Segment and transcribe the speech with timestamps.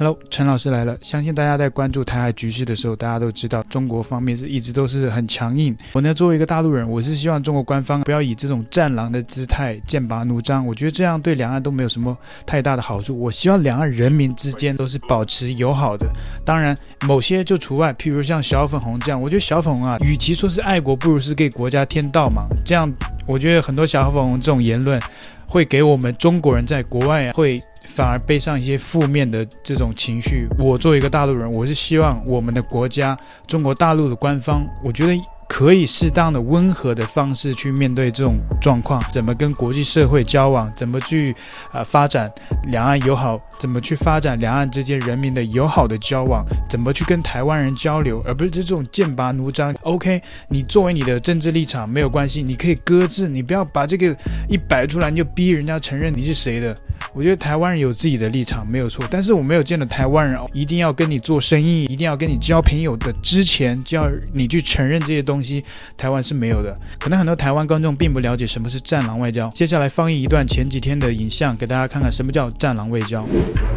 [0.00, 0.96] Hello，陈老师来了。
[1.02, 5.76] 相信大家在关注台海局势的时候，大家都知道中国方面是一直都是很强硬。
[5.92, 10.64] 我呢，作为一个大陆人，我是希望中国官方不要以这种战狼的姿态剑拔弩张。
[10.64, 12.16] 我觉得这样对两岸都没有什么
[12.46, 13.18] 太大的好处。
[13.18, 16.06] 我希望两岸人民之间都是保持友好的。
[16.44, 22.46] 当然，某些就除外，譬如像小粉红这样，我觉得小粉红啊，与其说是爱国，不如是给国家添倒忙。
[22.64, 22.88] 这样，
[23.26, 25.02] 我觉得很多小粉红这种言论，
[25.48, 27.60] 会给我们中国人在国外，会。
[27.94, 30.46] 反而背上一些负面的这种情绪。
[30.58, 35.16] 我作为一个大陆人，我是希望我们的国家，中国大陆的官方，我觉得。
[35.50, 41.34] 可以适当的温和的方式去面对这种状况，怎么跟国际社会交往，怎么去
[41.72, 42.30] 啊、发展
[42.64, 49.74] 两岸友好，怎么去发展两岸之间人民的友好的交往，怎么去跟台湾人交流，而不是这种剑拔弩张。
[49.82, 54.14] OK，你作为你的政治立场没有关系，你可以搁置，你不要把这个
[54.50, 56.76] 一摆出来你就逼人家承认你是谁的。
[57.14, 65.38] 我觉得台湾人有自己的立场没有错，但是我没有见到台湾人一定要跟你做生意，一定要跟你交朋友的之前就要你去承认这些东西。
[65.38, 65.64] 东西
[65.96, 69.48] 台湾是没有的，可能很多台湾观众并不了解什么是战狼外交。
[69.50, 73.24] 接下来放映一段前几天的影像，给大家看看什么叫战狼外交。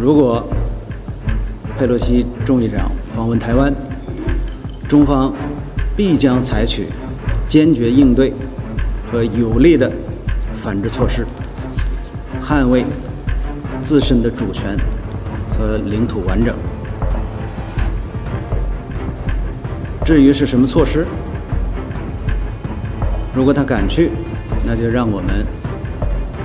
[0.00, 0.46] 如果
[1.78, 3.72] 佩洛西众议长访问台湾，
[4.88, 5.32] 中方
[5.96, 6.88] 必将采取
[7.48, 8.32] 坚决应对
[9.10, 9.90] 和有力的
[10.62, 11.26] 反制措施，
[12.42, 12.84] 捍卫
[13.82, 14.76] 自身的主权
[15.58, 16.54] 和领土完整。
[20.04, 21.06] 至于是什么措施？
[23.34, 24.10] 如果他敢去，
[24.66, 25.46] 那就让我们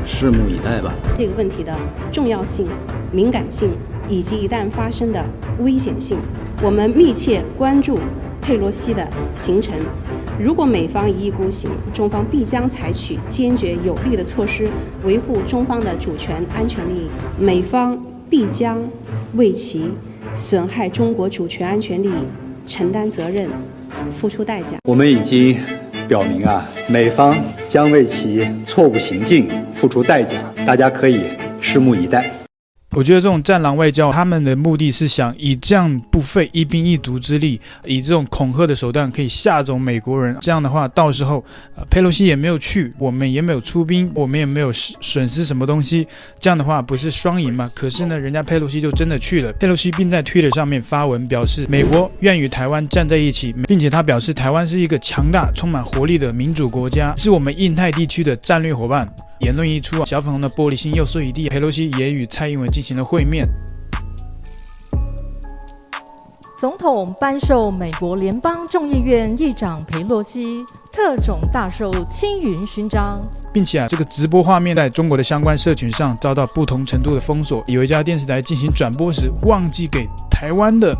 [0.05, 0.93] 拭目以待吧。
[1.17, 1.75] 这个问题的
[2.11, 2.67] 重要性、
[3.15, 3.69] 敏感性
[4.09, 5.25] 以及一旦发生的
[5.63, 6.17] 危险性，
[6.61, 7.97] 我们密切关注
[8.41, 9.73] 佩洛西的行程。
[10.37, 14.67] 如果美方一意孤行，中方必将采取坚决有力的措施，
[15.05, 17.07] 维护中方的主权安全利益。
[17.39, 17.97] 美方
[18.29, 18.77] 必将
[19.35, 19.89] 为其
[20.35, 22.13] 损害中国主权安全利益
[22.65, 23.49] 承担责任，
[24.11, 24.77] 付出代价。
[24.83, 25.57] 我们已经。
[26.07, 27.35] 表明啊，美方
[27.67, 31.21] 将为其错误行径付出代价，大家可以
[31.59, 32.44] 拭目以待。
[32.91, 40.37] 我觉得这种战狼外交，他们的目的是想以这样不费一兵一卒之力，以这种恐吓的手段可以吓走美国人。
[40.39, 41.43] 这样的话，到时候，
[41.75, 46.07] 呃，佩洛西也没有去，我们也没有出兵，我们也没有损失什么东西。
[46.39, 47.69] 这样的话，不是双赢吗？
[47.75, 49.51] 可是呢，人家佩洛西就真的去了。
[49.53, 59.05] 佩洛西并在推特上面发文表示，美国愿与台湾站在一起，并且他表示，台湾是一个强大、充满活力的民主国家，是我们印太地区的战略伙伴。
[59.39, 61.49] 言论一出，小粉红的玻璃心又碎一地。
[61.49, 63.47] 佩洛西也与蔡英文进行了会面。
[66.57, 73.21] 总统颁授美国联邦众议院议长佩洛西特种大寿青云勋章，
[73.53, 77.61] 并且啊，这个直播画面在中国的相关社群上遭到不同程度的封锁。
[77.67, 80.95] 有一家电视台进行转播时，忘记给台湾的。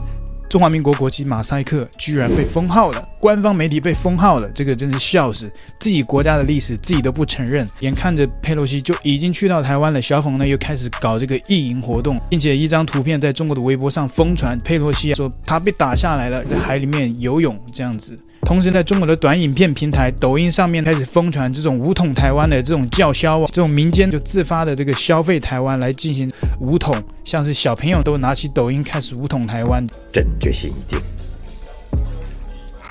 [0.48, 5.52] 中华民国国旗马赛克居然被封号了，官方媒体被封号了，这个真是笑死！
[5.80, 18.16] 自己国家的历史自己都不承认，眼看着佩洛西就已经去到台湾了，小冯呢又开始搞这个意淫活动，并且一张图片在中国的微博上疯传，佩洛西说他被打下来了，在海里面游泳这样子。
[18.46, 31.00] 同时，在中国的短影片平台抖音上面开始疯传这种武统台湾的这种叫嚣啊，这种民间就自发的这个消费台湾来进行武统，像是小朋友都拿起抖音开始武统台湾，朕决心已定，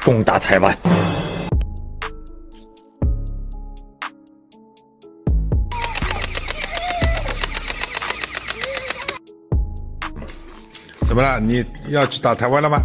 [0.05, 0.77] 攻打台湾。
[11.07, 11.39] 怎么了？
[11.39, 12.77] 你要去打台湾了吗？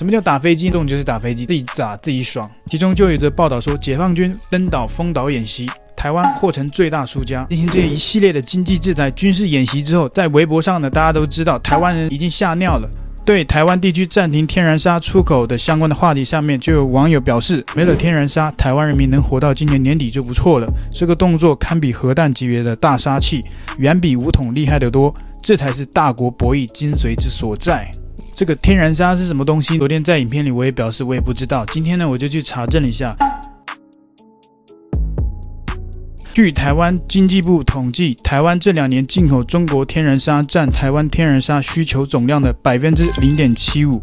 [0.00, 0.70] 什么叫打飞机？
[0.70, 2.50] 动就是打飞机，自己打自己爽。
[2.68, 7.46] 其中就有着报道说，解放军登岛封岛演习，台湾或成最大输家。
[7.50, 12.88] 进行这一系列的经济制裁、军事演习之后，在微博上呢，大家都知道台湾人已经吓尿了。
[13.26, 20.66] 对台湾地区暂停天然砂出口的相关的话题下面，就有网友表示，没了天然砂，台湾人民能活到今年年底就不错了。
[20.90, 23.44] 这个动作堪比核弹级别的大杀器，
[23.76, 25.14] 远比武统厉害得多。
[25.42, 27.90] 这才是大国博弈精髓之所在。
[28.40, 29.76] 这个天然砂是什么东西？
[29.76, 31.62] 昨天在影片里我也表示我也不知道。
[31.66, 33.14] 今天呢，我就去查证了一下。
[36.32, 44.02] 据台湾经济部统计，台湾这两年进口中国天然砂占台湾天然砂需求总量的百分之零点七五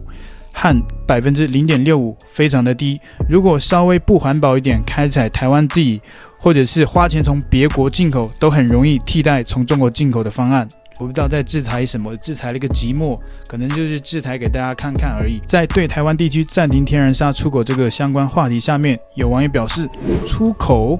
[0.53, 3.01] 和百分之零点六五，非常的低。
[3.27, 5.99] 如果稍微不环保一点，开采台湾自己，
[6.37, 10.67] 或者是花钱从别国进口，都很容易替代从中国进口的方案。
[10.99, 15.39] 我不知道在制裁什么，制裁了一个寂寞，可能就是制裁给大家看看而已。
[15.45, 19.87] 在对台湾地区暂停天然砂出口这个相关话题下面，有网友表示，
[20.25, 20.99] 出口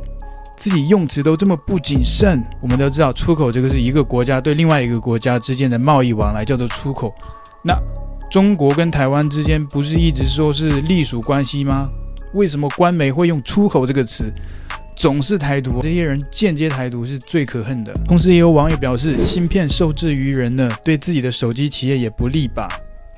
[0.55, 2.43] 自己用词都这么不谨慎。
[2.61, 7.11] 我们都知道，出口这个是一个国家对另外一个国家之间的贸易往来，叫做出口。
[7.63, 7.75] 那
[8.29, 11.89] 中国跟台湾之间不是一直说是隶属关系吗？
[12.33, 14.31] 为什么官媒会用出口这个词？
[14.97, 17.93] 总是台独，这些人间接台独是最可恨的。
[18.03, 22.67] 同时，也有网友表示，芯片受制于人呢，对自己的手机企业也不利吧。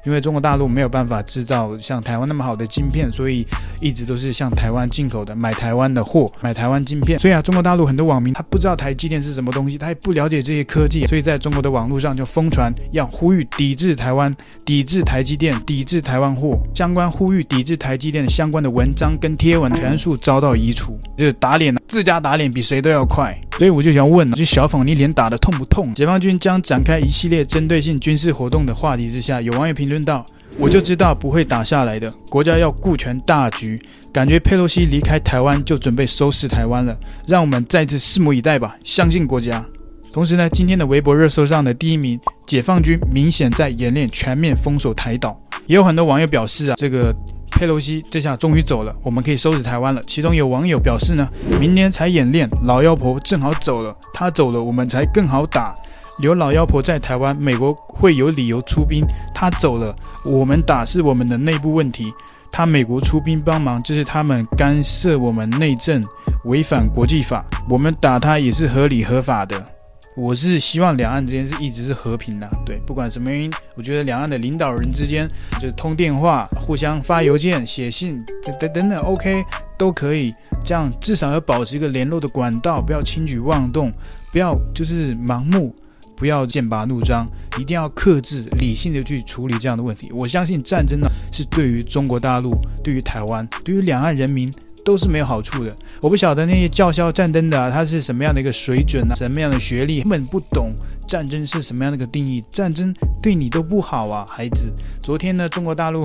[0.06, 3.46] 因为中国大陆没有办法制造像台湾那么好的晶片，所以
[3.82, 7.20] 一直都是向台湾进口的，买台湾的货，买台湾晶片。
[7.20, 23.38] 所以啊，中国大陆很多网民他不知道台积电是什么东西，他也不了解这些科技，所以在中国的网络上就疯传要呼吁抵制台湾、抵制台积电、抵制台湾货，相关呼吁抵制台积电的相关的文章跟贴文全数遭到移除，就是打脸，自家打脸比谁都要快。
[23.58, 25.94] 所以我就想问了，就小粉，你脸打得痛不痛？
[25.94, 30.24] 解放军将展开一系列针对性军事活动的话题之下，有网友评论道
[30.58, 33.78] ：“我就知道不会打下来的，国家要顾全大局，
[34.14, 36.98] 感觉佩洛西离开台湾就准备收拾台湾了，
[37.28, 39.66] 让我们再次拭目以待吧，相信国家。”
[40.14, 45.38] 同时呢，今天的微博热搜上的第一名，解放军明显在演练全面封锁台岛，
[45.68, 47.14] 也有很多网友表示啊，这个。
[47.60, 50.02] 佩洛西这下终于走了，我们可以收拾台湾了。
[50.04, 51.28] 其中有网友表示呢，
[51.60, 55.76] 明年才演练，老妖婆正好走了，他走了，我们才更好打。
[56.20, 59.04] 留老妖婆在台湾，美国会有理由出兵。
[59.36, 62.14] 他走了，我们打是我们的内部问题。
[62.50, 66.02] 他美国出兵帮忙，就是他们干涉我们内政，
[66.46, 67.44] 违反国际法。
[67.70, 69.79] 我们打他也是合理合法的。
[70.16, 75.30] 我是希望两岸之间是一直是和平的，对，不管什么原因，我觉得两岸的领导人之间
[75.62, 79.44] 就是通电话、互相发邮件、写信等等等等，OK，
[79.78, 80.34] 都可以，
[80.64, 83.94] 这样至少要保持一个联络的管道，不要轻举妄动，
[84.32, 85.74] 不要就是盲目，
[86.18, 87.26] 不要剑拔弩张，
[87.58, 90.12] 一定要克制、理性的去处理这样的问题。
[90.12, 92.54] 我相信战争呢，是对于中国大陆、
[92.84, 94.52] 对于台湾、对于两岸人民。
[94.84, 95.76] 都是没有好处的。
[96.02, 100.74] 我不晓得那些叫嚣战争的啊，他是什么样的一个水准啊，什么样的学历，根本不懂
[101.08, 102.44] 战争是什么样的一个定义。
[102.50, 104.72] 战争对你都不好啊，孩子。
[105.02, 106.02] 昨天呢，中国大陆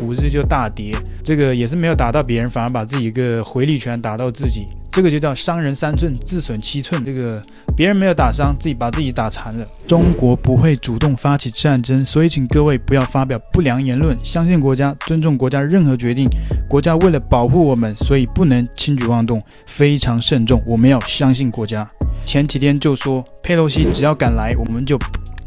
[0.00, 0.94] 股市就大跌，
[1.24, 4.66] 这个也是没有打到别人，反而把自己一个回力拳打到自己。
[4.92, 7.04] 这个就叫伤人三寸，自损七寸。
[7.04, 7.40] 这个
[7.76, 9.66] 别人没有打伤，自己把自己打残了。
[9.86, 16.28] 中国不会主动发起战争，所以请各位不要发表不良言论，相信国家，尊重国家任何决定。
[16.68, 20.62] 国家为了保护我们，所以不能轻举妄动，非常慎重。
[20.66, 21.88] 我们要相信国家。
[22.26, 24.98] 前几天就说佩洛西只要敢来，我们就。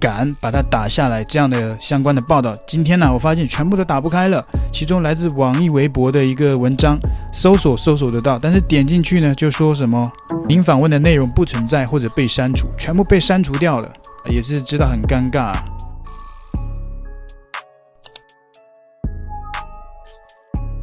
[0.04, 4.46] 敢把它打下来，这样的相关的报道，今天呢，我发现全部都打不开了。
[4.70, 7.00] 其中来自网易微博的一个文章，
[7.32, 10.04] 搜索搜索得到，但是点进去呢，就说什么
[10.46, 13.90] 您访问的内容不存在或者被删除，全部被删除掉了，
[14.28, 15.54] 也是知道很尴尬。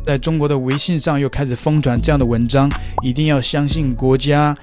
[0.07, 2.71] 在中国的微信上又开始疯传这样的文章，
[3.03, 4.57] 一定要相信国家。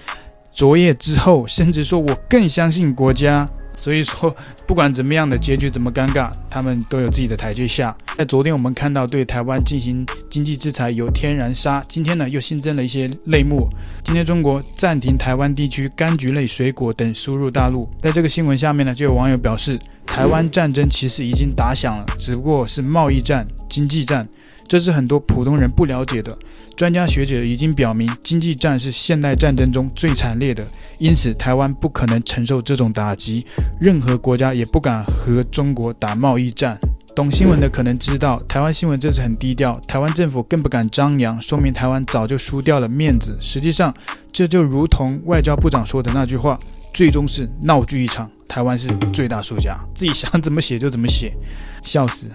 [0.52, 3.48] 昨夜之后，甚至说我更相信国家。
[3.80, 7.96] 所以说，不管怎么样的结局怎么尴尬，他们都有自己的台阶下。
[8.18, 13.70] 在昨天，我们看到对台湾进行经济制裁有天然杀，今天呢又新增了一些类目。
[14.04, 17.88] 今天中国暂停台湾地区柑橘类水果等输入大陆。
[18.02, 24.28] 在这个新闻下面呢，就有网友表示，台湾战争其实已经打响了，只不过是贸易战、经济战。
[24.68, 26.38] 这是很多普通人不了解的。
[26.78, 30.64] 专家学者已经表明，经济战是现代战争中最惨烈的，
[31.00, 33.44] 因此台湾不可能承受这种打击，
[33.82, 36.78] 任何国家也不敢和中国打贸易战。
[37.16, 43.36] 懂新闻的可能知道，台湾新闻这次很低调，台湾政府更不敢张扬，说明台湾早就输掉了面子。
[43.42, 43.92] 实际上，
[44.32, 46.60] 这就如同外交部长说的那句话，
[46.94, 51.34] 最终是闹剧一场，台湾是最大输家，自己想怎么写就怎么写，
[51.82, 52.30] 笑死。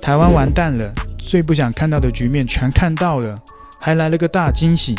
[0.00, 3.36] 台湾完蛋了，最不想看到的局面全看到了，
[3.78, 4.94] 还来了个大惊喜，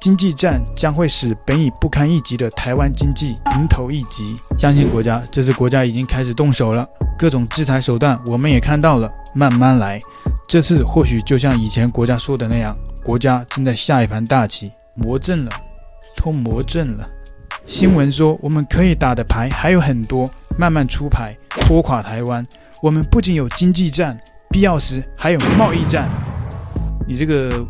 [0.00, 4.36] 经济战将会使本已不堪一击的台湾经济迎头一击。
[4.58, 9.98] 相信国家，这次国家已经开始动手了，各种制裁手段我们也看到了，慢慢来。
[10.48, 15.50] 这次或许就像以前国家说的那样，国家正在下一盘大棋，魔阵了，
[16.16, 17.08] 都魔阵了。
[17.66, 22.44] 新闻说我们可以打的牌还有很多，慢慢出牌，拖垮台湾。
[22.82, 24.18] 我们不仅有经济战。
[24.52, 26.10] 必要时还有贸易战，
[27.06, 27.64] 你这个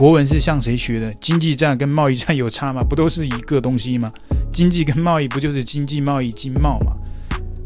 [0.00, 1.12] 国文是向谁学的？
[1.20, 2.80] 经济战跟贸易战有差吗？
[2.82, 4.10] 不都是一个东西吗？
[4.50, 6.96] 经济跟贸易不就是经济、贸易、经贸吗？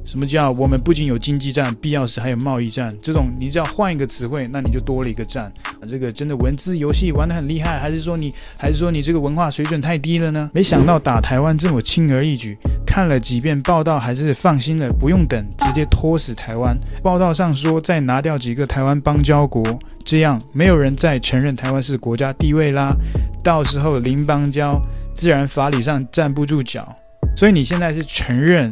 [0.05, 2.93] 什么叫我们不仅有经济战，必要时还有贸易战？
[3.01, 5.53] 这种你只要换一个词汇，那你就多了一个战。
[5.89, 10.51] 这个真的文字游戏玩得很厉害，还是说你还是说你这个文化水准太低了呢？
[10.53, 12.59] 没想到打台湾这么轻而易举，
[12.95, 16.79] 看了几遍报道还是放心了，不用等，直接拖死台湾。
[17.03, 19.65] 报道上说再拿掉几个台湾邦交国，
[20.05, 22.95] 这样没有人再承认台湾是国家地位啦。
[23.43, 24.81] 到时候零邦交，
[25.13, 26.87] 自然法理上站不住脚。
[27.37, 28.71] 所以你现在是承认？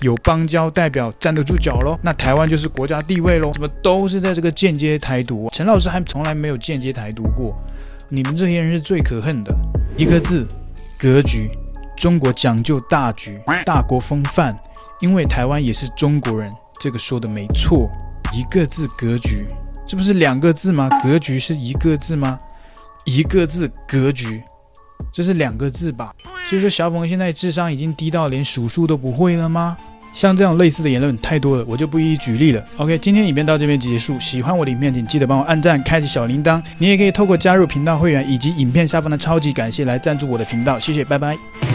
[0.00, 5.48] 有邦交代表站得住脚喽，那台湾就是国家地位喽，怎么都是在这个间接台独。
[5.52, 7.56] 陈老师还从来没有间接台独过，
[8.08, 9.56] 你们这些人是最可恨的。
[9.96, 10.44] 一个字，
[10.98, 11.48] 格局。
[11.96, 14.56] 中国讲究大局、大国风范，
[15.00, 17.90] 因为台湾也是中国人，这个说的没错。
[18.34, 19.46] 一个字，格局，
[19.86, 20.88] 这不是两个字吗？
[21.02, 22.38] 格局是一个字吗？
[23.04, 24.42] 一个字，格局，
[25.12, 26.12] 这是两个字吧？
[26.48, 29.76] 所以说，小鹏现在智商已经低到连数数都不会了吗？
[30.12, 32.64] 像这样类似的言论太多了，我就不一一举例了。
[32.78, 34.18] OK，今天影片到这边结束。
[34.18, 36.62] 喜欢我的影片，请记得帮我按赞、开启小铃铛。
[36.78, 40.78] 你也可以透过加入频道会员以及影片下方的超级感谢来赞助我的频道。
[40.78, 41.65] 谢谢，拜拜。